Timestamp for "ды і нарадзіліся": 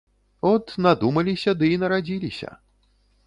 1.59-2.49